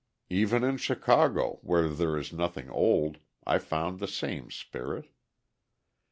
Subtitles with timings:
[0.31, 5.11] Even in Chicago, where there is nothing old, I found the same spirit.